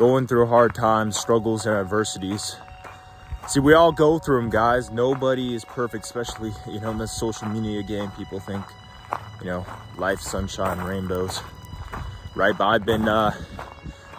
[0.00, 2.56] going through hard times, struggles, and adversities.
[3.46, 4.90] See, we all go through them, guys.
[4.90, 8.10] Nobody is perfect, especially, you know, in this social media game.
[8.12, 8.64] People think,
[9.40, 9.66] you know,
[9.98, 11.42] life, sunshine, rainbows,
[12.34, 12.56] right?
[12.56, 13.34] But I've been, uh,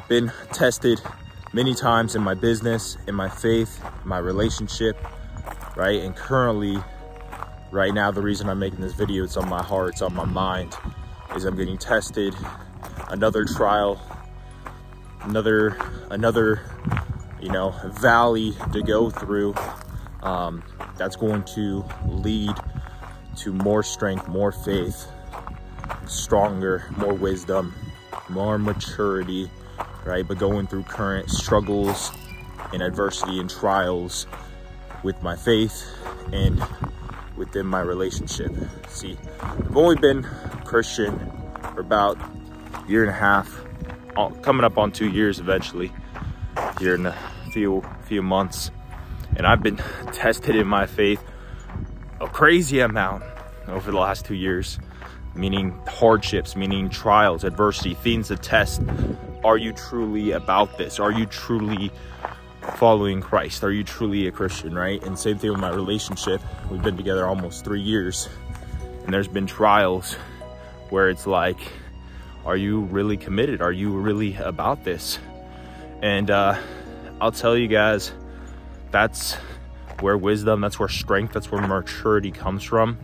[0.08, 1.02] been tested
[1.52, 4.96] many times in my business, in my faith, my relationship,
[5.76, 6.00] right?
[6.00, 6.78] And currently,
[7.72, 10.26] right now, the reason I'm making this video, it's on my heart, it's on my
[10.26, 10.76] mind,
[11.36, 12.36] is I'm getting tested,
[13.10, 14.00] another trial,
[15.24, 15.78] another,
[16.10, 16.62] another,
[17.40, 19.56] you know, valley to go through.
[20.22, 20.64] Um,
[20.98, 22.52] that's going to lead
[23.38, 25.08] to more strength, more faith,
[26.06, 27.74] stronger, more wisdom,
[28.30, 29.50] more maturity,
[30.06, 30.28] right?
[30.28, 32.12] But going through current struggles
[32.74, 34.28] and adversity and trials
[35.04, 35.84] with my faith
[36.32, 36.64] and
[37.36, 38.52] within my relationship.
[38.88, 40.24] See, I've only been
[40.66, 41.20] Christian
[41.74, 43.50] for about a year and a half,
[44.30, 45.92] coming up on two years eventually,
[46.80, 47.18] here in a
[47.52, 48.72] few few months.
[49.36, 49.78] And I've been
[50.14, 51.24] tested in my faith
[52.20, 53.24] a crazy amount
[53.68, 54.80] over the last two years,
[55.34, 58.82] meaning hardships, meaning trials, adversity, things to test.
[59.44, 61.00] Are you truly about this?
[61.00, 61.92] Are you truly
[62.76, 63.64] following Christ?
[63.64, 65.02] Are you truly a Christian, right?
[65.04, 66.42] And same thing with my relationship.
[66.70, 68.30] We've been together almost three years,
[69.04, 70.14] and there's been trials
[70.90, 71.60] where it's like,
[72.46, 73.62] are you really committed?
[73.62, 75.20] Are you really about this?
[76.02, 76.60] And uh,
[77.20, 78.12] I'll tell you guys,
[78.90, 79.36] that's
[80.00, 82.98] where wisdom, that's where strength, that's where maturity comes from.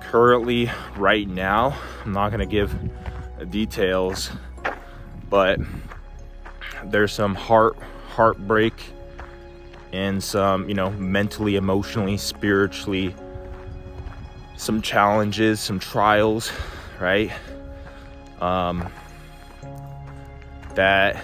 [0.00, 2.74] Currently, right now, I'm not gonna give
[3.50, 4.30] details,
[5.28, 5.58] but
[6.84, 7.76] there's some heart
[8.10, 8.74] heartbreak
[9.92, 13.14] and some, you know, mentally, emotionally, spiritually,
[14.56, 16.52] some challenges, some trials,
[17.00, 17.32] right?
[18.40, 18.90] Um,
[20.74, 21.22] that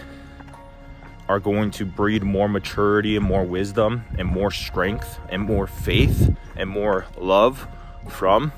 [1.28, 6.34] are going to breed more maturity and more wisdom and more strength and more faith
[6.56, 7.66] and more love
[8.08, 8.52] from.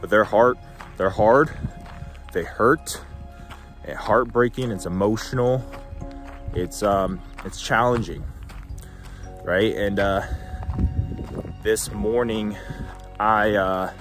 [0.00, 0.56] But their heart,
[0.96, 1.50] they're hard,
[2.32, 3.00] they hurt,
[3.84, 5.64] it's heartbreaking, it's emotional,
[6.54, 8.24] it's um, it's challenging,
[9.44, 9.74] right?
[9.74, 10.22] And uh,
[11.62, 12.56] this morning,
[13.20, 13.92] I uh,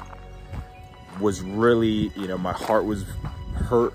[1.19, 3.06] was really, you know, my heart was
[3.67, 3.94] hurt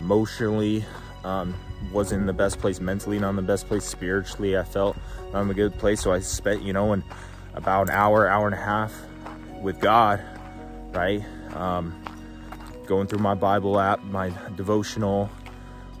[0.00, 0.84] emotionally.
[1.24, 1.54] Um,
[1.92, 4.56] wasn't in the best place mentally, not in the best place spiritually.
[4.58, 4.96] I felt
[5.32, 6.00] not in a good place.
[6.00, 7.04] So I spent, you know, in
[7.54, 8.92] about an hour, hour and a half
[9.60, 10.22] with God,
[10.90, 11.24] right?
[11.54, 11.94] Um,
[12.86, 15.30] going through my Bible app, my devotional,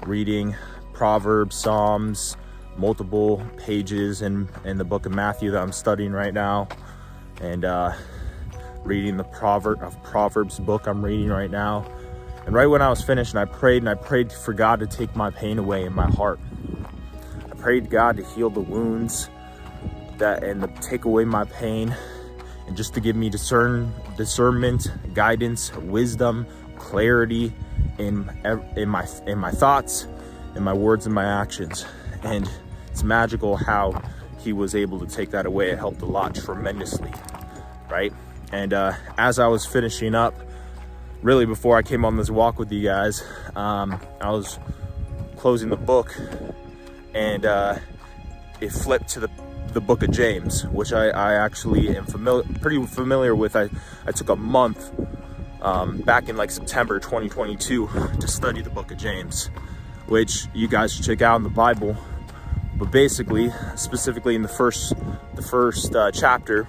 [0.06, 0.54] reading
[0.92, 2.36] Proverbs, Psalms,
[2.76, 6.68] multiple pages in, in the book of Matthew that I'm studying right now.
[7.40, 7.92] And uh,
[8.84, 11.86] reading the Proverb of Proverbs book I'm reading right now
[12.48, 14.86] and right when I was finished and I prayed and I prayed for God to
[14.86, 16.40] take my pain away in my heart.
[17.44, 19.28] I prayed God to heal the wounds
[20.16, 21.94] that and to take away my pain
[22.66, 26.46] and just to give me discern discernment, guidance, wisdom,
[26.78, 27.52] clarity
[27.98, 28.30] in
[28.76, 30.08] in my in my thoughts,
[30.56, 31.84] in my words and my actions.
[32.22, 32.50] And
[32.90, 34.02] it's magical how
[34.38, 35.68] he was able to take that away.
[35.68, 37.12] It helped a lot tremendously,
[37.90, 38.14] right?
[38.52, 40.34] And uh, as I was finishing up
[41.22, 43.22] really before I came on this walk with you guys,
[43.56, 44.58] um, I was
[45.36, 46.16] closing the book
[47.14, 47.78] and uh,
[48.60, 49.30] it flipped to the,
[49.72, 53.56] the book of James, which I, I actually am familiar, pretty familiar with.
[53.56, 53.68] I,
[54.06, 54.92] I took a month
[55.62, 57.88] um, back in like September 2022
[58.20, 59.46] to study the book of James,
[60.06, 61.96] which you guys should check out in the Bible.
[62.76, 64.92] But basically, specifically in the first,
[65.34, 66.68] the first uh, chapter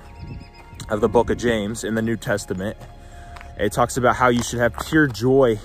[0.89, 2.77] of the book of James in the New Testament,
[3.59, 5.59] it talks about how you should have pure joy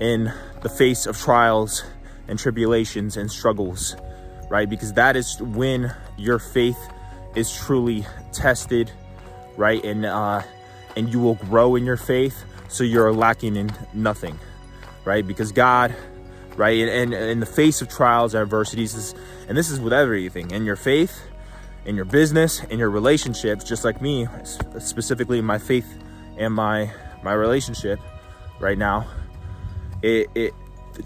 [0.00, 1.82] in the face of trials
[2.28, 3.96] and tribulations and struggles,
[4.50, 4.68] right?
[4.68, 6.78] Because that is when your faith
[7.34, 8.90] is truly tested,
[9.56, 9.82] right?
[9.84, 10.42] And uh,
[10.96, 14.38] and you will grow in your faith, so you're lacking in nothing,
[15.04, 15.26] right?
[15.26, 15.94] Because God,
[16.56, 19.14] right, and, and in the face of trials and adversities, is,
[19.48, 21.22] and this is with everything, in your faith,
[21.84, 24.28] in your business, in your relationships, just like me,
[24.78, 25.98] specifically my faith
[26.38, 26.90] and my
[27.22, 27.98] my relationship
[28.60, 29.06] right now.
[30.02, 30.52] It, it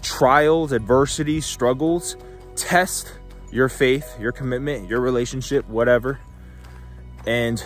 [0.01, 2.15] trials adversity struggles
[2.55, 3.13] test
[3.51, 6.19] your faith your commitment your relationship whatever.
[7.25, 7.63] And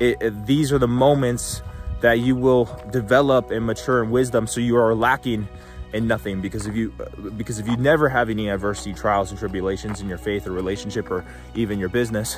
[0.00, 1.62] it, it, these are the moments
[2.00, 5.48] that you will develop and mature in wisdom so you are lacking
[5.92, 6.40] in nothing.
[6.40, 6.92] Because if you
[7.36, 11.10] because if you never have any adversity trials and tribulations in your faith or relationship
[11.10, 11.24] or
[11.54, 12.36] even your business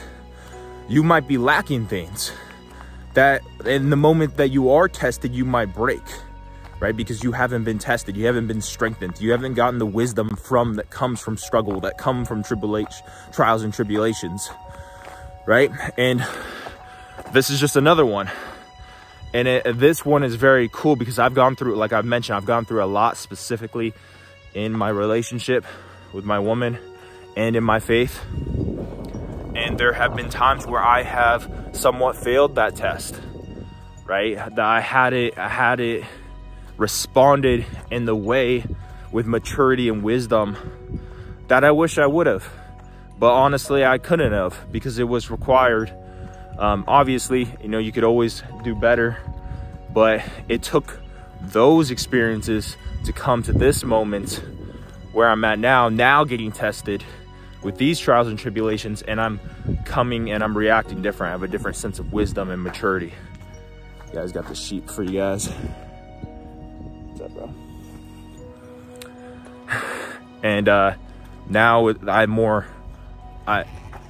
[0.91, 2.33] you might be lacking things
[3.15, 6.03] that in the moment that you are tested, you might break,
[6.81, 6.97] right?
[6.97, 10.75] Because you haven't been tested, you haven't been strengthened, you haven't gotten the wisdom from
[10.75, 14.51] that comes from struggle, that come from tribulation, trials and tribulations,
[15.47, 15.71] right?
[15.99, 16.25] And
[17.33, 18.31] this is just another one.
[19.35, 22.47] And it, this one is very cool because I've gone through, like I've mentioned, I've
[22.47, 23.95] gone through a lot specifically
[24.55, 25.65] in my relationship
[26.13, 26.79] with my woman
[27.37, 28.21] and in my faith.
[29.81, 33.19] There have been times where I have somewhat failed that test,
[34.05, 34.37] right?
[34.37, 36.05] That I had it, I had it
[36.77, 38.67] responded in the way
[39.11, 40.59] with maturity and wisdom
[41.49, 42.47] that I wish I would have.
[43.19, 45.91] But honestly, I couldn't have because it was required.
[46.59, 49.17] Um, obviously, you know, you could always do better,
[49.95, 51.01] but it took
[51.41, 54.43] those experiences to come to this moment
[55.13, 57.03] where I'm at now, now getting tested
[57.63, 59.41] with these trials and tribulations, and I'm
[59.85, 61.31] coming and I'm reacting different.
[61.31, 63.13] I have a different sense of wisdom and maturity.
[64.09, 65.49] You guys got the sheep for you guys.
[65.49, 67.55] What's up, bro?
[70.43, 70.95] And uh,
[71.49, 72.67] now I more,
[73.47, 73.65] I,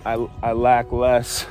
[0.04, 1.46] I, I lack less.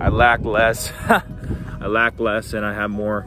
[0.00, 0.92] I lack less.
[1.08, 3.26] I lack less, and I have more,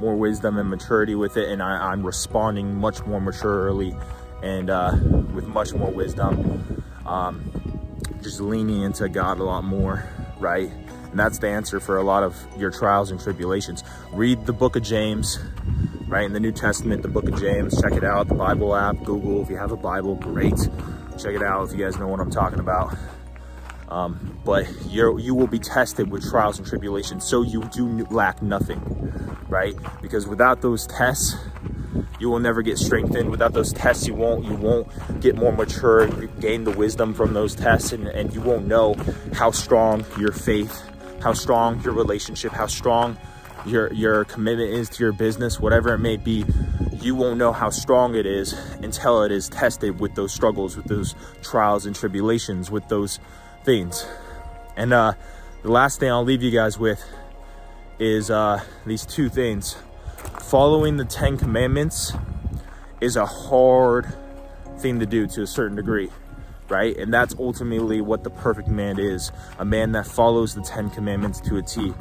[0.00, 3.94] more wisdom and maturity with it, and I, am responding much more maturely
[4.42, 4.96] and uh,
[5.32, 6.84] with much more wisdom.
[7.06, 7.50] Um,
[8.22, 10.04] just leaning into God a lot more,
[10.38, 10.70] right?
[11.10, 13.82] And that's the answer for a lot of your trials and tribulations.
[14.12, 15.38] Read the book of James,
[16.06, 16.24] right?
[16.24, 18.28] In the New Testament, the book of James, check it out.
[18.28, 20.56] The Bible app, Google, if you have a Bible, great.
[21.18, 22.96] Check it out if you guys know what I'm talking about.
[23.88, 28.42] Um, but you you will be tested with trials and tribulations, so you do lack
[28.42, 28.80] nothing,
[29.48, 29.74] right?
[30.02, 31.34] Because without those tests,
[32.18, 33.30] you will never get strengthened.
[33.30, 34.88] Without those tests, you won't you won't
[35.20, 38.94] get more mature, You gain the wisdom from those tests, and, and you won't know
[39.34, 40.82] how strong your faith,
[41.22, 43.16] how strong your relationship, how strong
[43.66, 46.44] your your commitment is to your business, whatever it may be,
[47.00, 50.86] you won't know how strong it is until it is tested with those struggles, with
[50.86, 53.20] those trials and tribulations, with those
[53.64, 54.06] things.
[54.76, 55.14] And uh,
[55.62, 57.04] the last thing I'll leave you guys with
[57.98, 59.76] is uh, these two things.
[60.48, 62.12] Following the Ten Commandments
[63.00, 64.06] is a hard
[64.78, 66.10] thing to do to a certain degree,
[66.68, 66.96] right?
[66.96, 71.40] And that's ultimately what the perfect man is a man that follows the Ten Commandments
[71.42, 71.92] to a T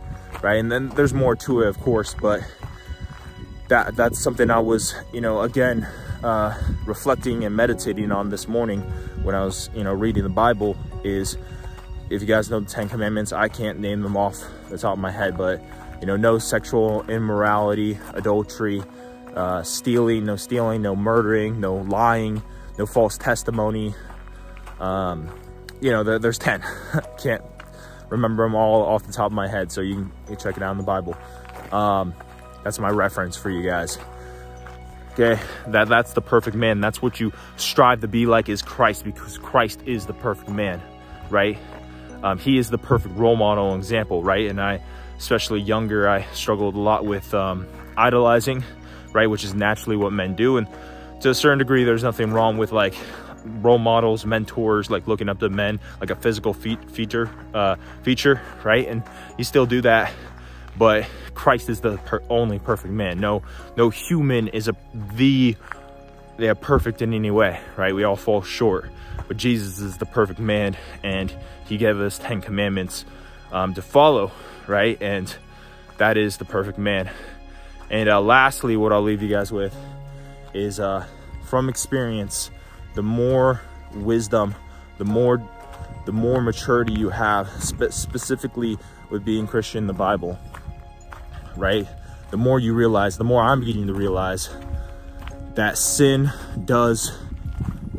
[0.42, 0.60] right?
[0.60, 2.42] And then there's more to it, of course, but
[3.70, 5.88] that that's something I was, you know, again,
[6.24, 8.82] uh, reflecting and meditating on this morning
[9.24, 11.38] when I was, you know, reading the Bible is,
[12.10, 15.00] if you guys know the Ten Commandments, I can't name them off the top of
[15.00, 15.62] my head, but,
[16.00, 18.84] you know, no sexual immorality, adultery,
[19.36, 22.42] uh, stealing, no stealing, no murdering, no lying,
[22.78, 23.94] no false testimony.
[24.80, 25.30] Um,
[25.82, 26.64] you know, there, there's 10.
[27.22, 27.44] can't
[28.10, 30.72] remember them all off the top of my head, so you can, check it out
[30.72, 31.16] in the Bible.
[31.72, 32.14] Um,
[32.64, 33.98] that's my reference for you guys.
[35.14, 36.80] Okay, that that's the perfect man.
[36.80, 40.80] That's what you strive to be like is Christ, because Christ is the perfect man,
[41.32, 41.58] right?
[42.24, 44.48] Um, he is the perfect role model example, right?
[44.48, 44.82] And I,
[45.18, 48.64] especially younger, I struggled a lot with um, idolizing,
[49.14, 49.28] right?
[49.28, 50.68] Which is naturally what men do, and
[51.22, 52.96] to a certain degree, there's nothing wrong with like
[53.46, 58.42] role models, mentors, like looking up to men, like a physical fe feature, uh, feature,
[58.64, 58.88] right?
[58.88, 59.04] And
[59.38, 60.12] you still do that,
[60.78, 63.20] but Christ is the per only perfect man.
[63.20, 63.44] No,
[63.76, 64.76] no human is a
[65.14, 65.56] the
[66.38, 67.96] they are perfect in any way, right?
[67.96, 68.90] We all fall short,
[69.28, 71.34] but Jesus is the perfect man, and
[71.66, 73.06] He gave us Ten Commandments
[73.52, 74.32] um, to follow,
[74.68, 75.02] right?
[75.02, 75.34] And
[75.98, 77.10] that is the perfect man.
[77.90, 79.76] And uh, lastly, what I'll leave you guys with
[80.54, 81.06] is uh,
[81.46, 82.52] from experience
[82.96, 83.62] the more
[83.94, 84.56] wisdom,
[84.98, 85.42] the more
[86.06, 88.78] the more maturity you have, spe specifically
[89.10, 90.40] with being Christian in the Bible,
[91.58, 91.86] right?
[92.32, 94.50] The more you realize, the more I'm beginning to realize
[95.56, 96.32] that sin
[96.64, 97.12] does,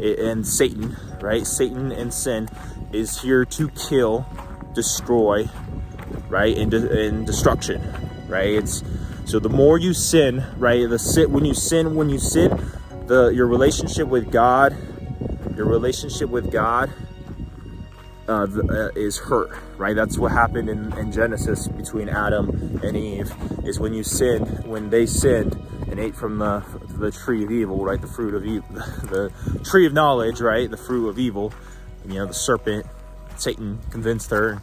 [0.00, 1.46] and Satan, right?
[1.46, 2.48] Satan and sin
[2.92, 4.26] is here to kill,
[4.78, 5.48] destroy,
[6.28, 6.56] right?
[6.56, 7.82] And, de and destruction,
[8.28, 8.54] right?
[8.54, 8.82] It's
[9.24, 10.88] so the more you sin, right?
[10.88, 12.48] The sit when you sin, when you sin,
[13.06, 14.76] the your relationship with God
[15.58, 16.90] your relationship with God
[18.28, 19.96] uh, uh, is hurt, right?
[19.96, 23.32] That's what happened in, in Genesis between Adam and Eve,
[23.64, 25.54] is when you sinned, when they sinned
[25.90, 26.62] and ate from the,
[26.98, 28.00] the tree of evil, right?
[28.00, 29.32] The fruit of evil, the
[29.64, 30.70] tree of knowledge, right?
[30.70, 31.52] The fruit of evil.
[32.06, 32.86] You know, the serpent,
[33.36, 34.62] Satan convinced her,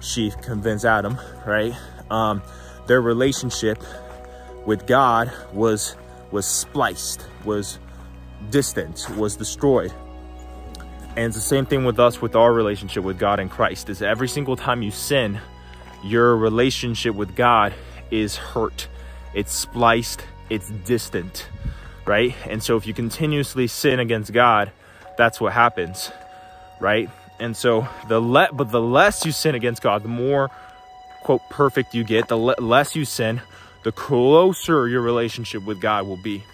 [0.00, 1.74] she convinced Adam, right?
[2.10, 2.42] Um,
[2.86, 3.82] their relationship
[4.66, 5.96] with God was
[6.30, 7.78] was spliced, was
[8.50, 9.92] distant, was destroyed.
[11.16, 14.02] And it's the same thing with us with our relationship with God and Christ is
[14.02, 15.40] every single time you sin,
[16.04, 17.74] your relationship with God
[18.10, 18.88] is hurt.
[19.34, 21.48] it's spliced, it's distant,
[22.06, 22.34] right?
[22.46, 24.70] And so if you continuously sin against God,
[25.16, 26.10] that's what happens,
[26.80, 27.10] right?
[27.40, 30.50] And so the let, but the less you sin against God, the more
[31.22, 33.40] quote perfect you get, the le less you sin,
[33.84, 36.44] the closer your relationship with God will be.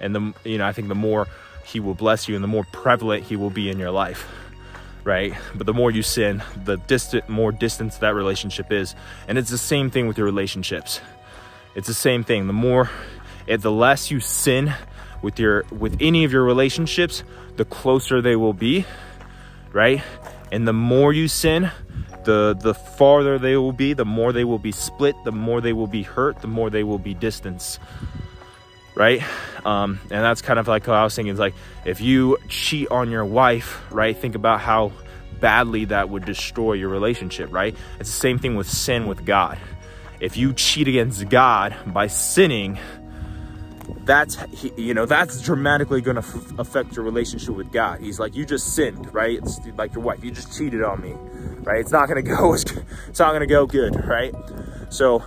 [0.00, 1.26] And the you know, I think the more
[1.64, 4.26] he will bless you and the more prevalent he will be in your life.
[5.04, 5.34] Right?
[5.54, 8.94] But the more you sin, the distant more distance that relationship is.
[9.28, 11.00] And it's the same thing with your relationships.
[11.74, 12.46] It's the same thing.
[12.46, 12.90] The more
[13.46, 14.74] the less you sin
[15.22, 17.22] with your with any of your relationships,
[17.56, 18.86] the closer they will be,
[19.74, 20.02] right?
[20.50, 21.70] And the more you sin,
[22.24, 25.74] the the farther they will be, the more they will be split, the more they
[25.74, 27.78] will be hurt, the more they will be distance.
[28.94, 29.22] Right?
[29.66, 31.54] Um, and that's kind of like what I was thinking is like
[31.84, 34.16] if you cheat on your wife, right?
[34.16, 34.92] Think about how
[35.40, 37.74] badly that would destroy your relationship, right?
[37.98, 39.58] It's the same thing with sin with God.
[40.20, 42.78] If you cheat against God by sinning,
[44.04, 44.36] that's
[44.76, 48.00] you know that's dramatically going to affect your relationship with God.
[48.00, 49.38] He's like you just sinned, right?
[49.38, 51.12] It's like your wife, you just cheated on me,
[51.62, 51.80] right?
[51.80, 52.52] It's not going to go
[53.08, 54.34] it's not going to go good, right?
[54.90, 55.22] So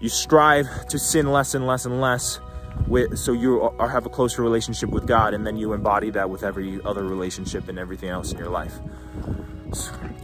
[0.00, 2.40] you strive to sin less and less and less
[2.86, 6.28] with so you are, have a closer relationship with God and then you embody that
[6.28, 8.74] with every other relationship and everything else in your life.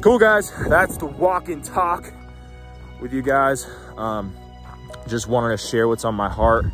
[0.01, 2.13] Cool guys, that's the walk and talk
[3.01, 3.67] with you guys.
[3.97, 4.35] Um,
[5.09, 6.67] just wanted to share what's on my heart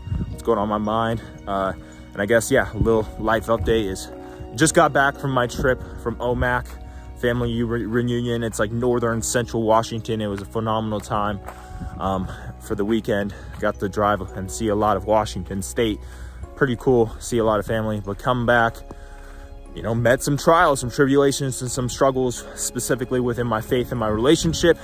[0.46, 1.20] going on my mind.
[1.46, 1.74] Uh,
[2.12, 4.10] and I guess, yeah, a little life update is
[4.54, 6.66] just got back from my trip from Omak
[7.20, 8.42] family re reunion.
[8.42, 10.20] It's like Northern Central Washington.
[10.20, 11.40] It was a phenomenal time
[11.98, 13.34] um, for the weekend.
[13.60, 15.98] Got to drive and see a lot of Washington State.
[16.54, 18.76] Pretty cool, see a lot of family, but come back,
[19.74, 24.00] you know, met some trials, some tribulations, and some struggles specifically within my faith and
[24.00, 24.78] my relationship.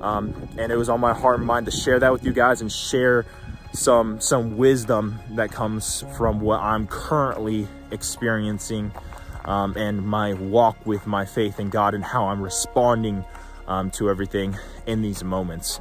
[0.00, 2.60] Um, and it was on my heart and mind to share that with you guys
[2.60, 3.26] and share
[3.72, 8.92] some some wisdom that comes from what I'm currently experiencing
[9.44, 13.24] um, and my walk with my faith in God and how I'm responding
[13.66, 15.80] um, to everything in these moments.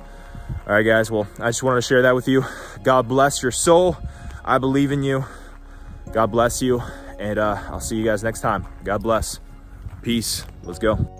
[0.68, 1.12] All right, guys.
[1.12, 2.44] Well, I just wanted to share that with you.
[2.84, 3.98] God bless your soul.
[4.46, 5.26] I believe in you.
[6.12, 6.82] God bless you.
[7.20, 8.66] And uh, I'll see you guys next time.
[8.84, 9.40] God bless.
[10.02, 10.46] Peace.
[10.64, 11.19] Let's go.